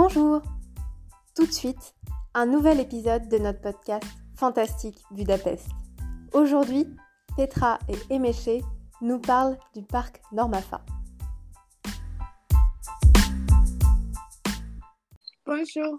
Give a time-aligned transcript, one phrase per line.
[0.00, 0.42] Bonjour
[1.34, 1.96] Tout de suite,
[2.32, 5.66] un nouvel épisode de notre podcast Fantastique Budapest.
[6.32, 6.86] Aujourd'hui,
[7.36, 8.62] Petra et Emeché
[9.00, 10.86] nous parlent du parc Normafa.
[15.44, 15.98] Bonjour.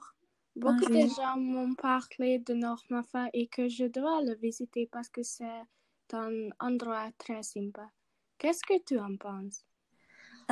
[0.56, 1.04] Beaucoup Bonjour.
[1.04, 5.66] de gens m'ont parlé de Normafa et que je dois le visiter parce que c'est
[6.14, 7.90] un endroit très sympa.
[8.38, 9.66] Qu'est-ce que tu en penses?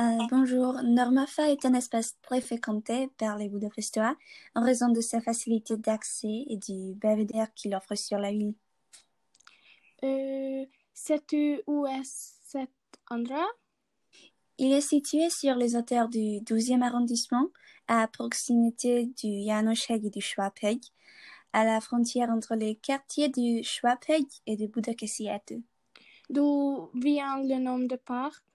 [0.00, 4.14] Euh, bonjour, Normafa est un espace très fréquenté par les Budapestois
[4.54, 8.54] en raison de sa facilité d'accès et du belvédère qu'il offre sur la ville.
[10.04, 12.70] Euh, sais-tu où est cet
[13.10, 13.50] endroit?
[14.58, 17.48] Il est situé sur les hauteurs du 12e arrondissement,
[17.88, 20.80] à proximité du Jánosheg et du Schwabheg,
[21.52, 25.64] à la frontière entre les quartiers du Schwabheg et du Budakesziátő.
[26.30, 28.47] D'où vient le nom de parc?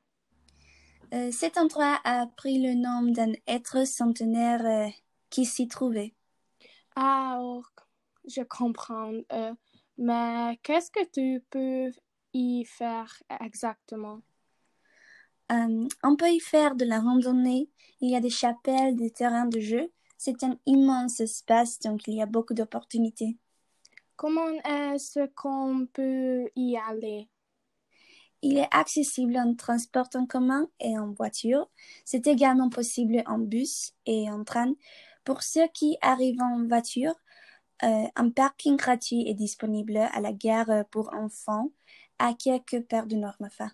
[1.13, 4.89] Euh, cet endroit a pris le nom d'un être centenaire euh,
[5.29, 6.15] qui s'y trouvait.
[6.95, 7.61] Ah, oh,
[8.27, 9.13] je comprends.
[9.31, 9.53] Euh,
[9.99, 11.91] mais qu'est-ce que tu peux
[12.34, 14.21] y faire exactement?
[15.49, 17.69] On peut y faire de la randonnée,
[18.01, 19.91] il y a des chapelles, des terrains de jeu.
[20.17, 23.37] C'est un immense espace, donc il y a beaucoup d'opportunités.
[24.15, 27.29] Comment est-ce qu'on peut y aller?
[28.44, 31.70] Il est accessible en transport en commun et en voiture.
[32.05, 34.74] C'est également possible en bus et en train.
[35.24, 37.16] Pour ceux qui arrivent en voiture,
[37.84, 41.71] euh, un parking gratuit est disponible à la gare pour enfants
[42.20, 43.71] à quelques paires de Normafa.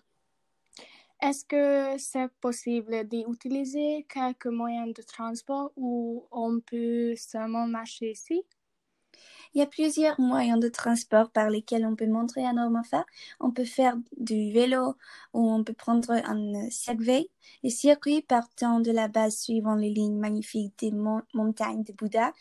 [1.20, 8.42] Est-ce que c'est possible d'utiliser quelques moyens de transport ou on peut seulement marcher ici?
[9.54, 13.04] Il y a plusieurs moyens de transport par lesquels on peut monter à Normafa.
[13.40, 14.96] On peut faire du vélo
[15.34, 17.28] ou on peut prendre un segway.
[17.62, 22.32] Les circuits partant de la base suivant les lignes magnifiques des mon- montagnes de Bouddha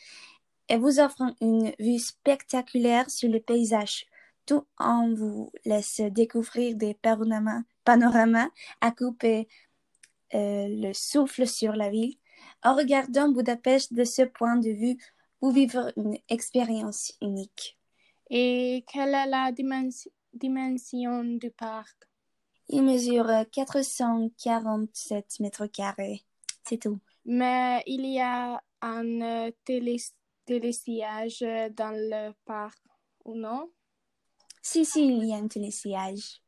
[0.69, 4.05] et vous offrent une vue spectaculaire sur le paysage,
[4.45, 8.49] tout en vous laisse découvrir des panoramas, panoramas
[8.81, 9.47] à couper
[10.35, 12.15] euh, le souffle sur la ville.
[12.63, 14.97] En regardant Budapest de ce point de vue,
[15.41, 17.77] vous vivre une expérience unique.
[18.29, 22.07] Et quelle est la dimensi- dimension du parc?
[22.69, 26.23] Il mesure 447 mètres carrés.
[26.63, 26.99] C'est tout.
[27.25, 29.97] Mais il y a un euh, télé
[30.45, 31.41] télésiège
[31.75, 32.79] dans le parc,
[33.25, 33.71] ou non?
[34.61, 36.41] Si, si, il y a un télésillage.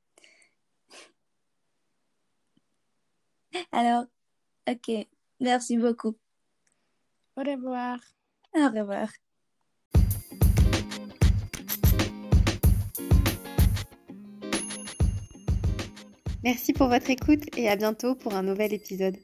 [3.72, 4.06] Alors,
[4.68, 5.08] ok.
[5.40, 6.16] Merci beaucoup.
[7.35, 8.00] Au revoir.
[8.56, 9.09] Au revoir.
[16.44, 19.16] Merci pour votre écoute et à bientôt pour un nouvel épisode.